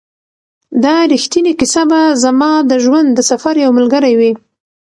دا 0.83 0.95
ریښتینې 1.13 1.53
کیسه 1.59 1.83
به 1.89 1.99
زما 2.23 2.51
د 2.71 2.71
ژوند 2.85 3.09
د 3.13 3.19
سفر 3.29 3.53
یو 3.63 3.71
ملګری 3.77 4.13
وي. 4.19 4.31